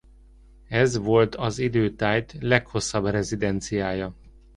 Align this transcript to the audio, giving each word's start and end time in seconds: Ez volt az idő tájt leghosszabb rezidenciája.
Ez 0.69 0.97
volt 0.97 1.35
az 1.35 1.59
idő 1.59 1.93
tájt 1.95 2.35
leghosszabb 2.39 3.05
rezidenciája. 3.05 4.15